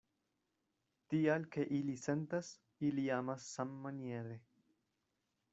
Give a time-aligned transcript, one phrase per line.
[1.13, 2.49] Tial ke ili sentas,
[2.91, 4.43] ili amas sammaniere.